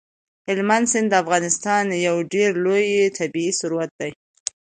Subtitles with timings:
[0.47, 4.11] هلمند سیند د افغانستان یو ډېر لوی طبعي ثروت دی.